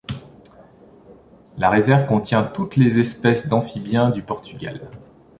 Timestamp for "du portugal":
4.09-4.89